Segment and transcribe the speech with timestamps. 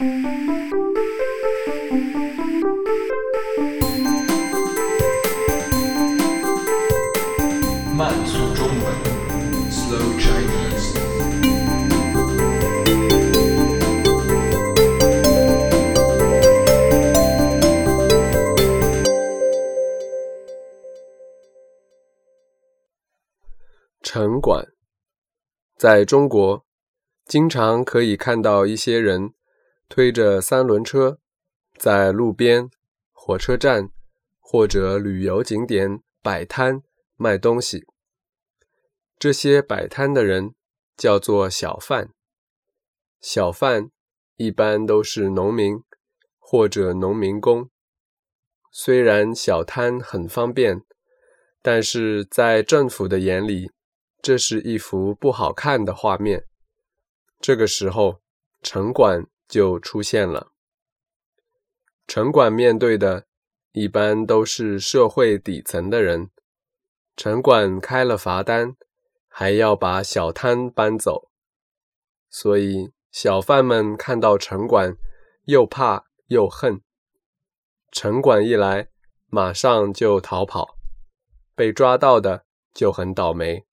[0.00, 0.06] 慢
[8.24, 8.86] 速中文
[9.68, 10.94] ，Slow Chinese。
[24.00, 24.64] 城管
[25.76, 26.64] 在中国，
[27.26, 29.34] 经常可以看到一些人
[29.88, 31.18] 推着三轮车，
[31.76, 32.70] 在路边、
[33.12, 33.90] 火车站
[34.38, 36.82] 或者旅游景点摆摊
[37.16, 37.86] 卖东西。
[39.18, 40.54] 这些摆摊的人
[40.96, 42.10] 叫做小贩。
[43.20, 43.90] 小贩
[44.36, 45.82] 一般都是农民
[46.38, 47.70] 或者农民工。
[48.70, 50.84] 虽然小摊很方便，
[51.62, 53.72] 但是在政府的眼里，
[54.22, 56.44] 这是一幅不好看的画面。
[57.40, 58.20] 这个时候，
[58.62, 60.52] 城管就出现了。
[62.06, 63.26] 城管面对的，
[63.72, 66.30] 一般都是社会底层的人。
[67.16, 68.76] 城管开了罚单，
[69.26, 71.30] 还要把小摊搬走，
[72.30, 74.96] 所以小贩们看到城管，
[75.44, 76.80] 又怕又恨。
[77.90, 78.88] 城管一来，
[79.26, 80.78] 马上就逃跑，
[81.54, 83.66] 被抓到的就很倒霉。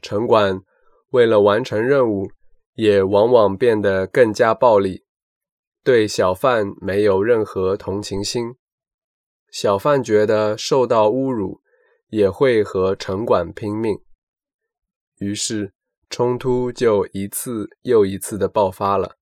[0.00, 0.60] 城管
[1.10, 2.30] 为了完成任务，
[2.78, 5.02] 也往往变得更加暴力，
[5.82, 8.54] 对小贩没有任何同情心。
[9.50, 11.60] 小贩觉得受到侮辱，
[12.06, 13.98] 也会和城管拼命，
[15.16, 15.72] 于是
[16.08, 19.16] 冲突就一次又一次的爆发了，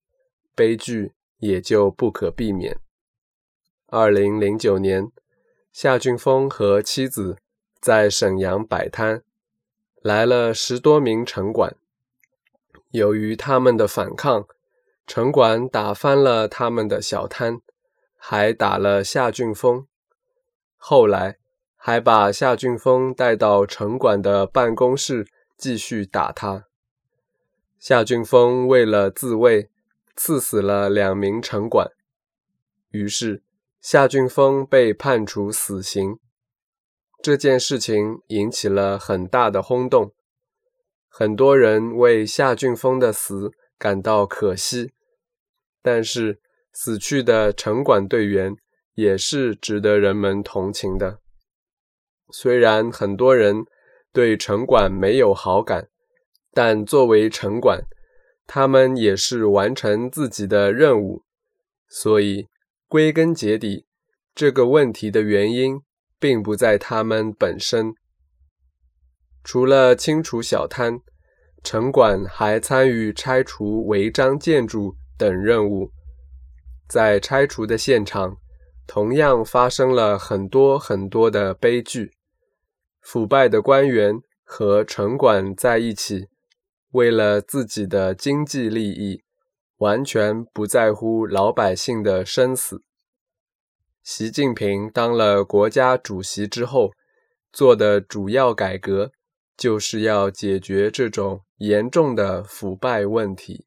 [0.54, 2.78] 悲剧也就不可避免。
[3.86, 5.10] 二零零九年，
[5.72, 7.38] 夏俊峰和妻子
[7.80, 9.22] 在沈阳摆摊。
[10.02, 11.74] 来了十多名城管，
[12.90, 14.46] 由于他们的反抗，
[15.06, 17.60] 城管打翻了他们的小摊，
[18.16, 19.86] 还打了夏俊峰。
[20.76, 21.38] 后来
[21.76, 25.26] 还把夏俊峰带到城管的办公室
[25.56, 26.64] 继续打他。
[27.78, 29.70] 夏俊峰为了自卫，
[30.16, 31.90] 刺死了两名城管，
[32.90, 33.42] 于是
[33.80, 36.18] 夏俊峰被判处死刑。
[37.22, 40.12] 这件事情引起了很大的轰动，
[41.18, 44.92] 很多人为夏俊峰的死感到可惜，
[45.80, 46.40] 但是
[46.74, 48.54] 死去的城管队员
[48.96, 51.20] 也是值得人们同情的。
[52.30, 53.64] 虽然很多人
[54.12, 55.88] 对城管没有好感，
[56.52, 57.86] 但作为城管，
[58.46, 61.22] 他们也是完成自己的任务，
[61.88, 62.48] 所以
[62.88, 63.86] 归根结底，
[64.34, 65.80] 这个问题的原因。
[66.18, 67.94] 并不在他们本身。
[69.46, 71.00] 除了清除小摊，
[71.62, 75.92] 城管还参与拆除违章建筑等任务。
[76.88, 78.38] 在拆除的现场，
[78.88, 82.10] 同样发生了很多很多的悲剧。
[83.00, 86.26] 腐败的官员和城管在一起，
[86.90, 89.22] 为了自己的经济利益，
[89.76, 92.82] 完全不在乎老百姓的生死。
[94.02, 96.90] 习近平当了国家主席之后，
[97.52, 99.12] 做的主要改革
[99.56, 103.65] 就是要解决这种严重的腐败问题。